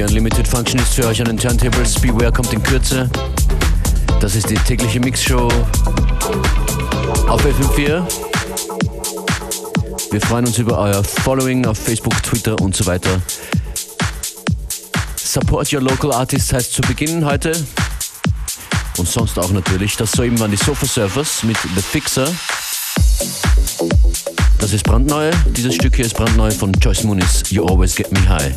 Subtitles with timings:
[0.00, 1.94] FM4 Unlimited Functionist für euch an den Turntables.
[1.94, 3.10] Beware kommt in Kürze.
[4.20, 5.48] Das ist die tägliche Mixshow
[7.28, 8.02] auf FM4.
[10.10, 13.20] Wir freuen uns über euer Following auf Facebook, Twitter und so weiter.
[15.16, 17.52] Support Your Local Artist heißt zu Beginn heute.
[18.96, 19.96] Und sonst auch natürlich.
[19.96, 22.28] Das soeben waren die Sofa Surfers mit The Fixer.
[24.58, 25.30] Das ist brandneu.
[25.56, 27.42] Dieses Stück hier ist brandneu von Joyce Muniz.
[27.50, 28.54] You Always Get Me High.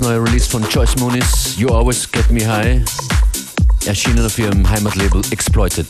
[0.00, 2.82] Neue Release von Joyce Muniz, You Always Get Me High,
[3.86, 5.88] erschienen auf ihrem Heimatlabel Exploited.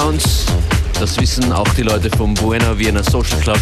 [0.00, 0.46] Inside Counts,
[0.98, 3.58] das wissen auch die Leute vom Buena Vienna Social Club.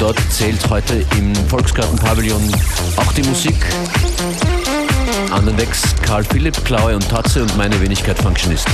[0.00, 2.52] Dort zählt heute im Volksgarten-Pavillon
[2.96, 3.54] auch die Musik.
[5.30, 8.66] An den Decks Karl Philipp, Klaue und Tatze und meine Wenigkeit Functionist.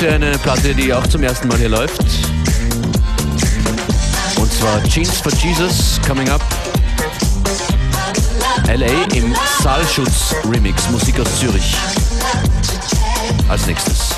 [0.00, 2.00] Kürze eine Platte, die auch zum ersten Mal hier läuft.
[4.36, 6.42] Und zwar Jeans for Jesus, coming up.
[8.66, 11.76] LA im Saalschutz Remix, Musik aus Zürich.
[13.48, 14.09] Als nächstes.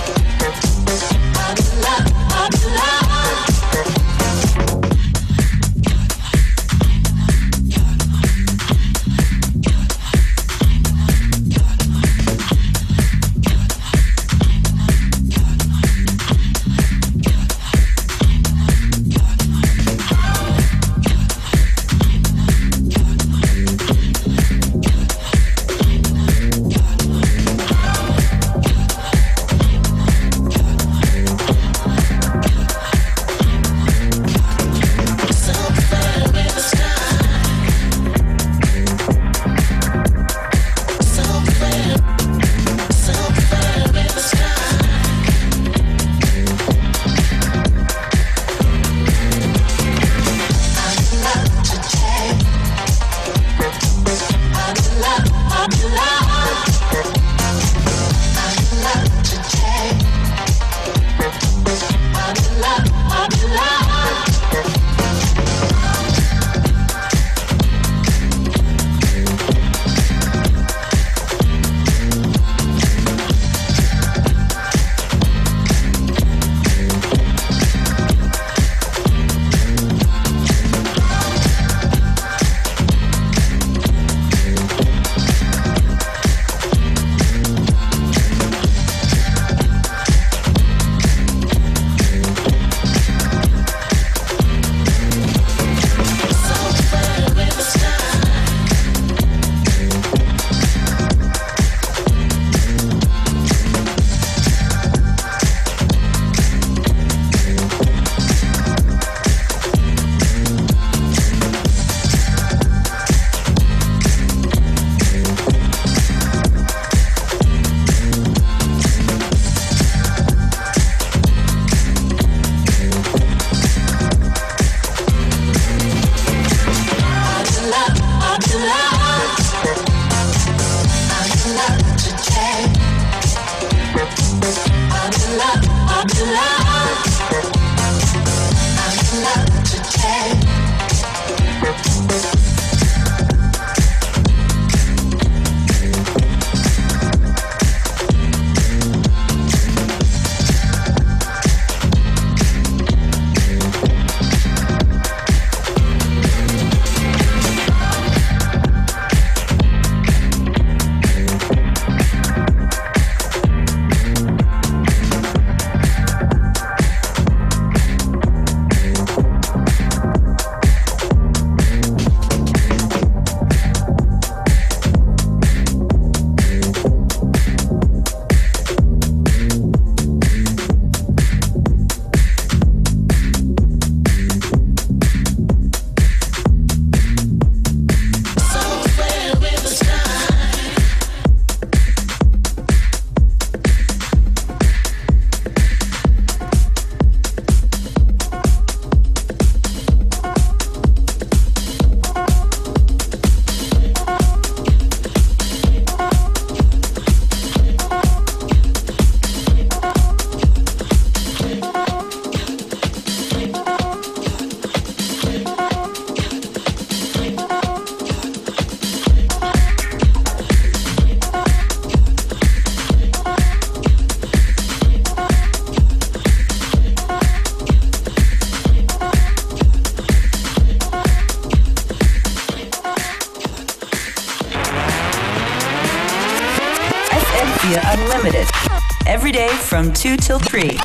[239.82, 240.78] from 2 till 3.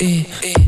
[0.00, 0.65] Eh, eh.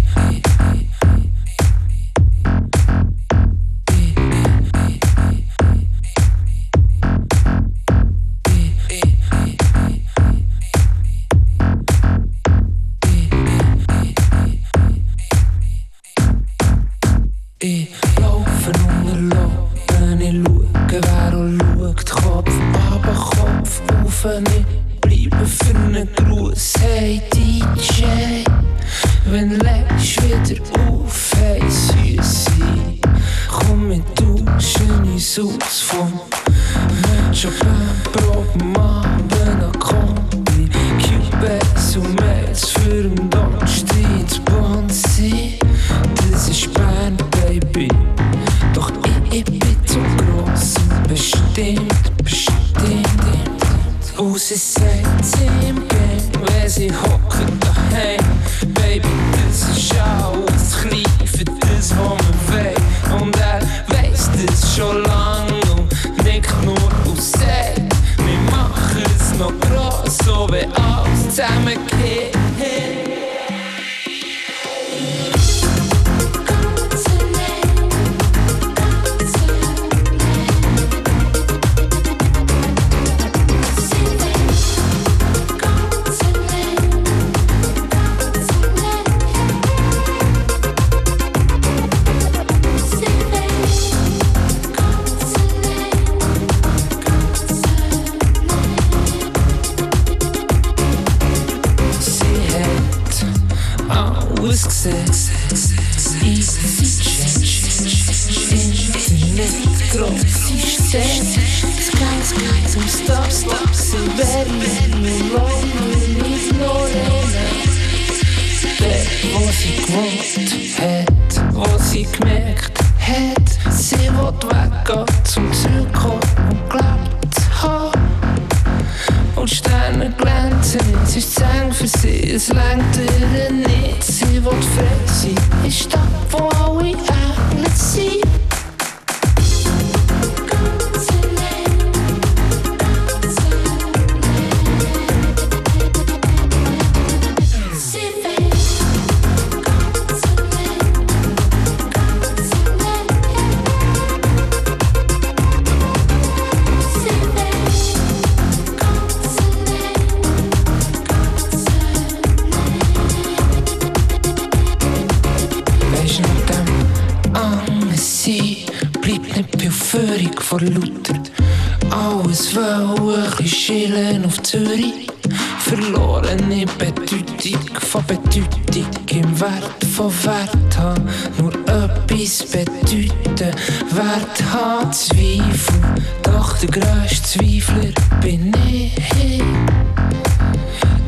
[183.91, 185.75] Wer hat Zweifel?
[186.23, 189.43] Doch der grösste Zweifler bin ich.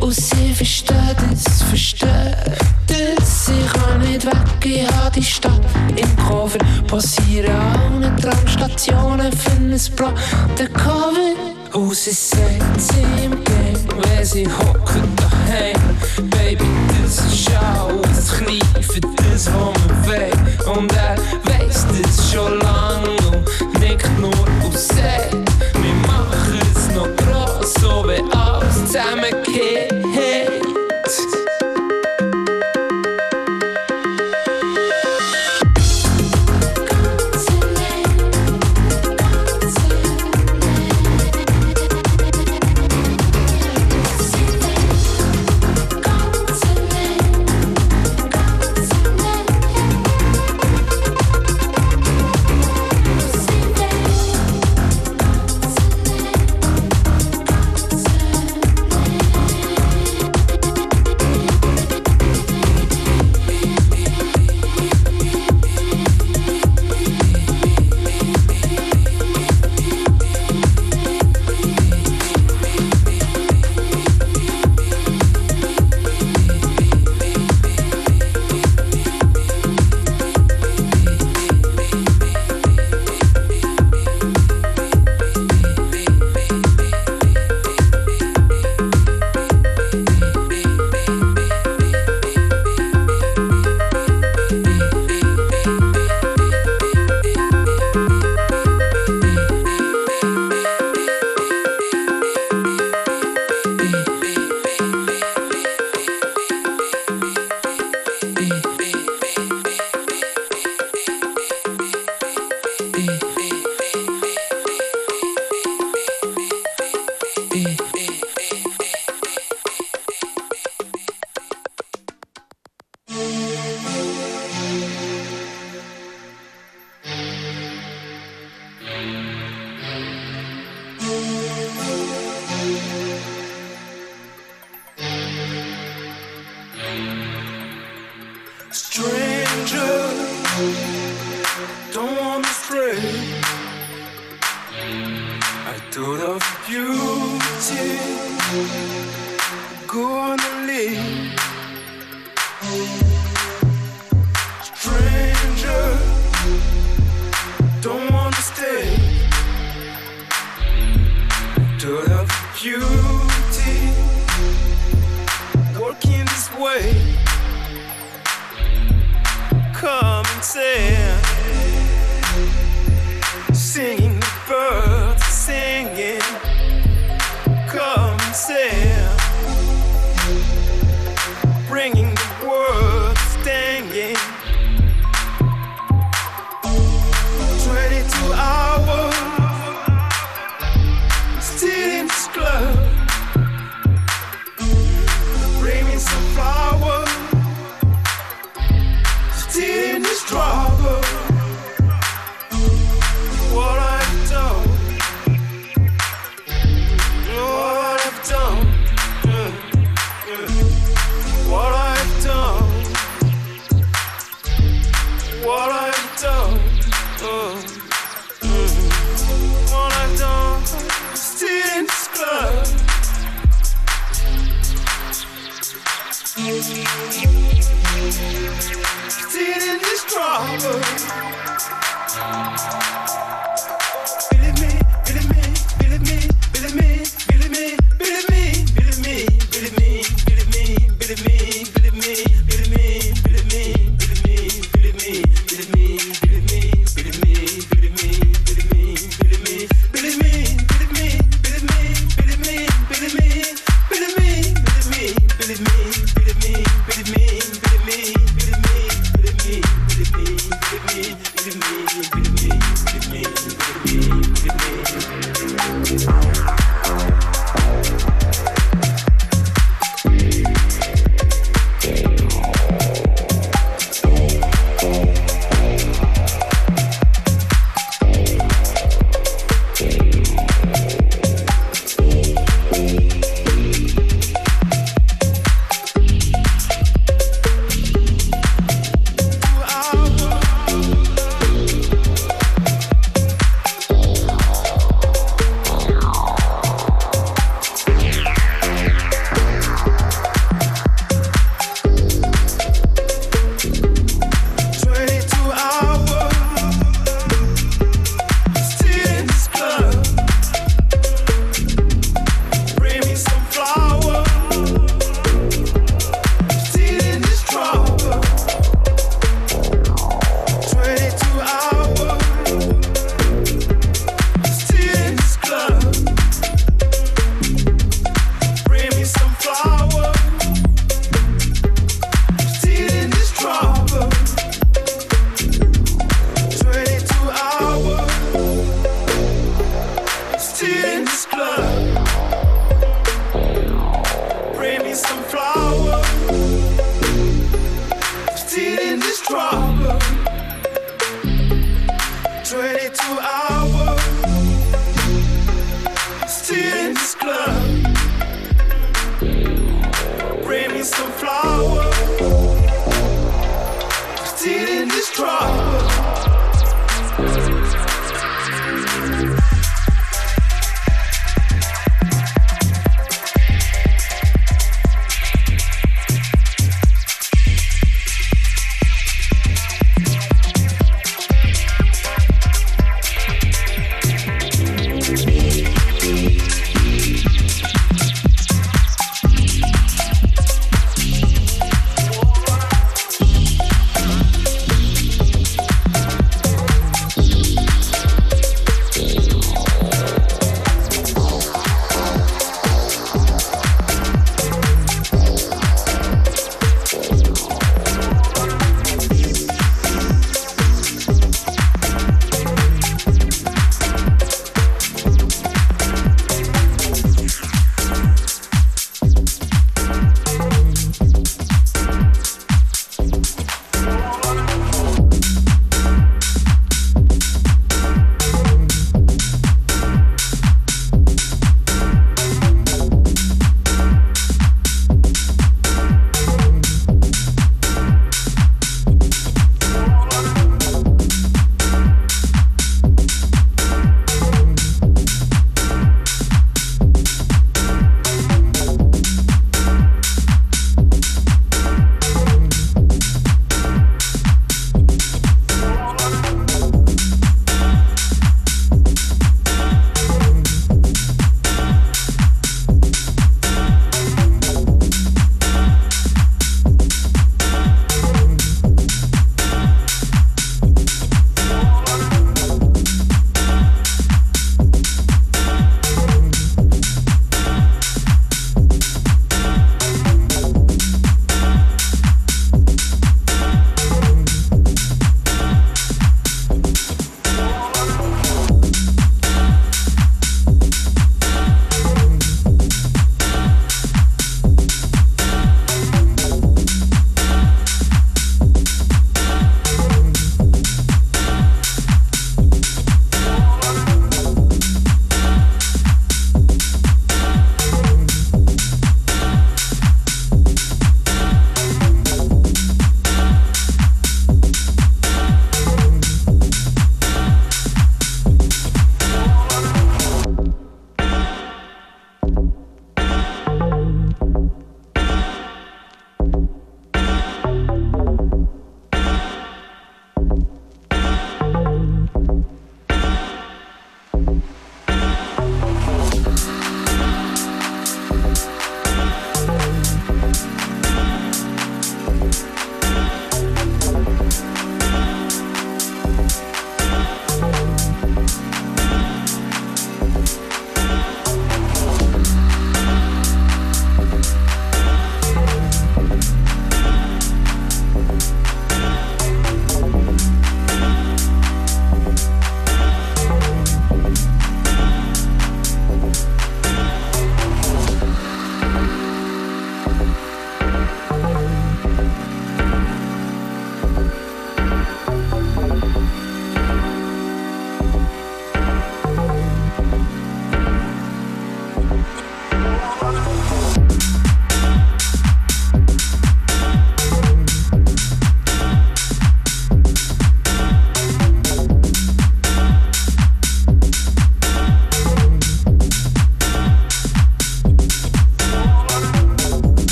[0.00, 2.08] Und sie versteht es, versteht
[2.88, 3.48] es.
[3.48, 4.34] Ich kann nicht weg,
[4.64, 5.60] ich habe die Stadt
[5.96, 6.58] im Koffer.
[6.86, 7.54] Passieren
[8.02, 10.14] an Tramstationen für ein Blatt.
[10.58, 11.59] Der Cover.
[11.70, 15.76] Hoe ze zegt, in gang, wij zijn hokken doorheen,
[16.28, 22.14] Baby, dit is jou, het genief het is om en weg, Omdat wij is dit
[22.14, 23.06] zo lang,
[23.80, 25.49] ik nooit hoe zij.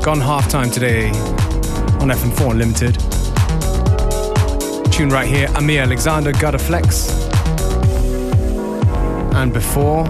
[0.00, 1.08] gone halftime today
[2.00, 2.94] on FM4 Unlimited.
[4.92, 7.08] Tune right here, Amir Alexander, Gutter Flex.
[9.34, 10.06] And before,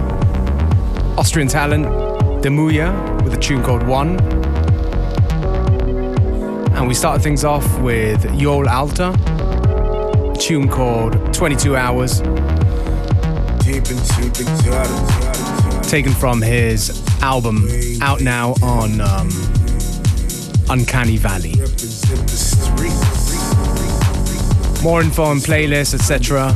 [1.17, 1.85] Austrian talent,
[2.43, 4.19] Demuya, with a tune called One.
[6.75, 9.09] And we started things off with Yol Alta,
[10.31, 12.21] a tune called 22 Hours.
[15.89, 17.67] Taken from his album,
[18.01, 19.29] out now on um,
[20.69, 21.55] Uncanny Valley.
[24.83, 26.53] More info on playlists, etc.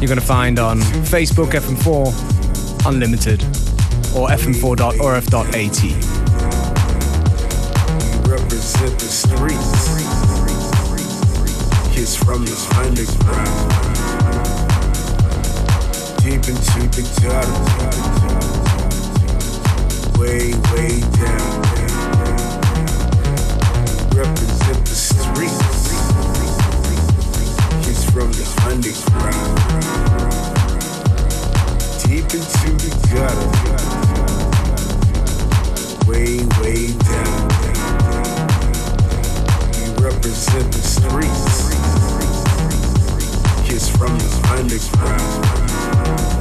[0.00, 3.42] You're going to find on Facebook FM4 Unlimited
[4.14, 5.54] or fm4.orf.at.
[8.28, 9.88] Represent the streets.
[11.94, 13.70] Kids from the underground.
[16.22, 18.63] Deep into the gutter
[20.18, 21.62] way, way down.
[24.14, 25.90] Represent the streets.
[27.86, 29.58] He's from the underground.
[32.04, 33.50] Deep into the gutter.
[36.10, 37.48] Way, way down.
[39.78, 41.64] We represent the streets.
[43.98, 46.33] From the underground.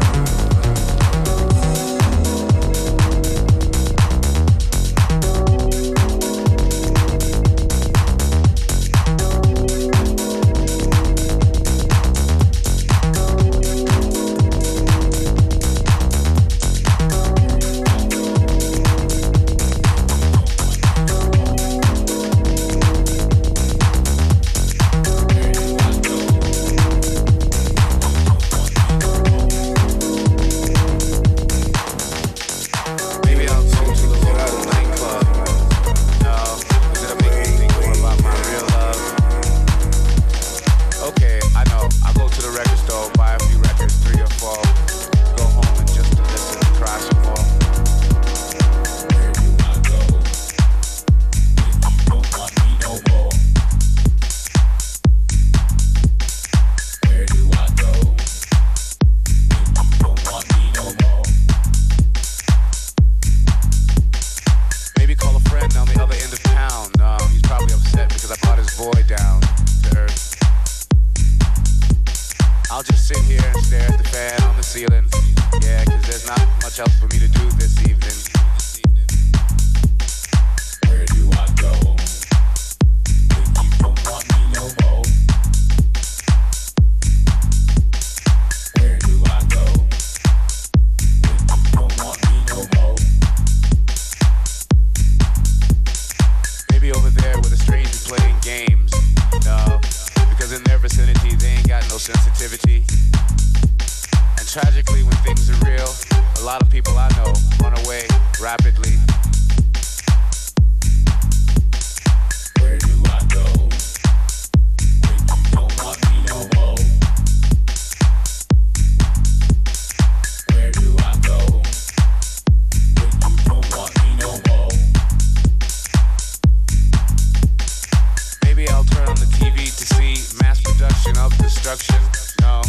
[131.63, 131.95] destruction?
[132.41, 132.61] No.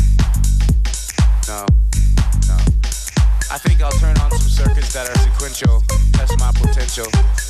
[1.48, 1.66] No.
[2.46, 2.56] No.
[3.50, 5.82] I think I'll turn on some circuits that are sequential,
[6.12, 7.43] test my potential.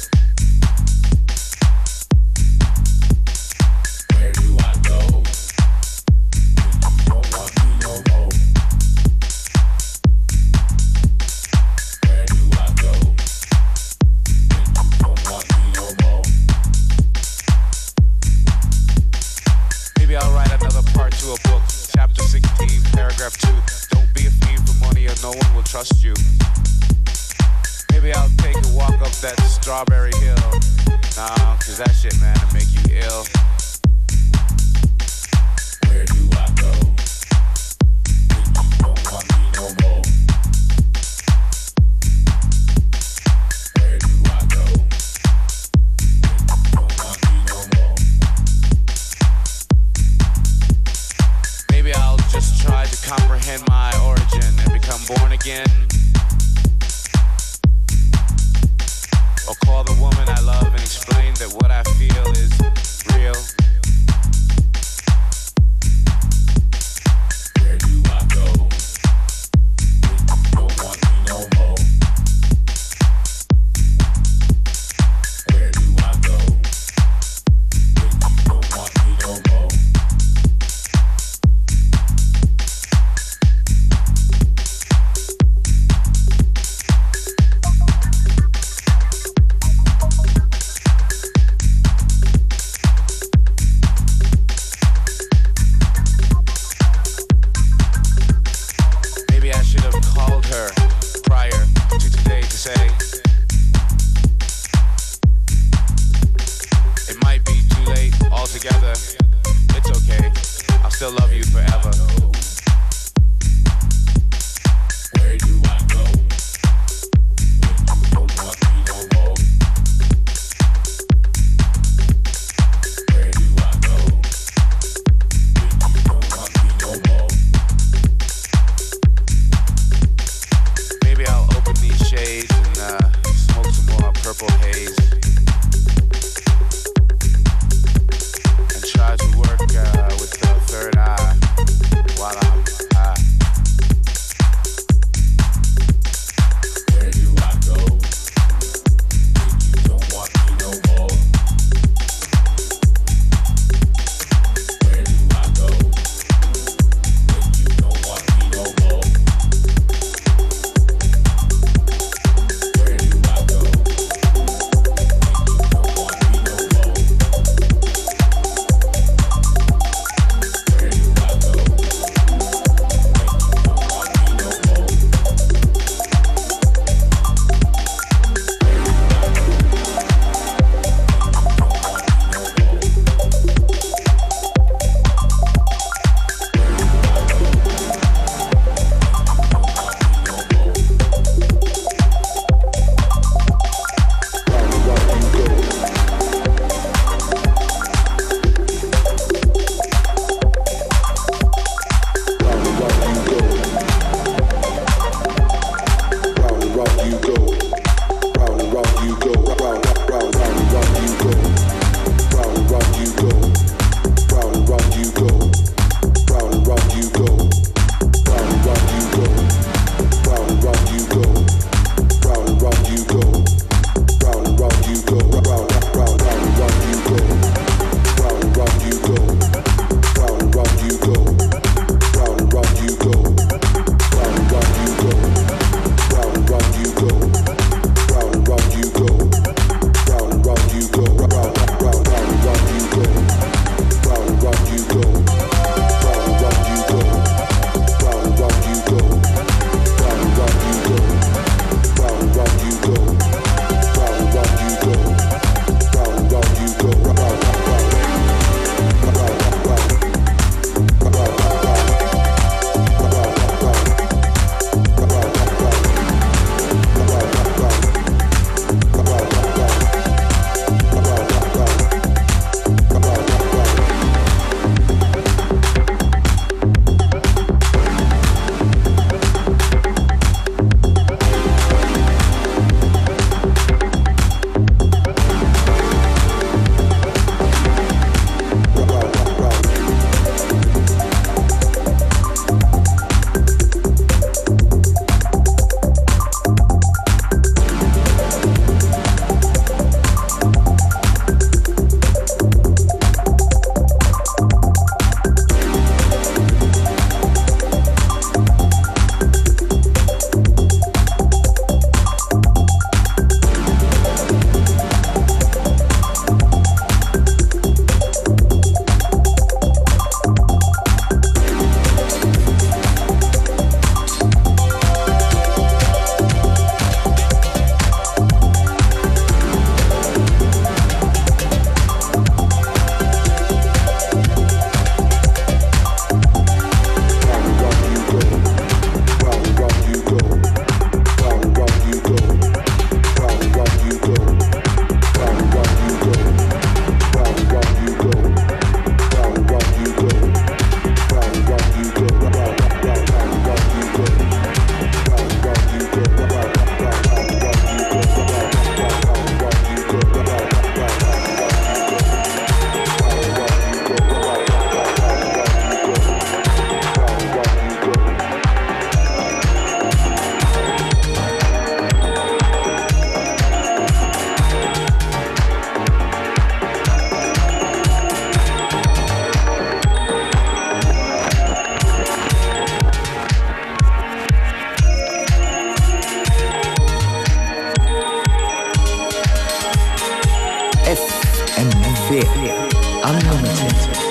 [392.51, 394.04] あンナムジェンス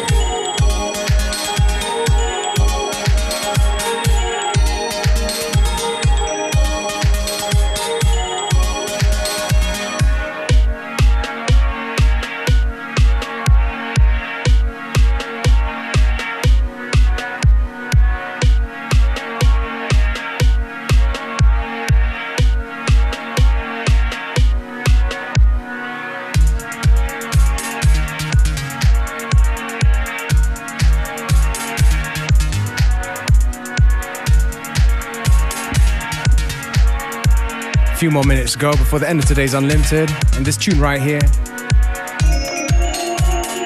[38.14, 40.12] more minutes to go before the end of today's Unlimited.
[40.34, 41.22] And this tune right here,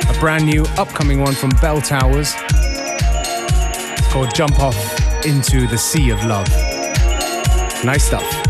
[0.10, 2.34] a brand new upcoming one from Bell Towers.
[3.98, 6.48] It's called Jump Off into the Sea of Love.
[7.84, 8.47] Nice stuff.